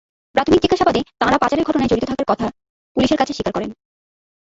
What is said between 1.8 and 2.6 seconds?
জড়িত থাকার কথার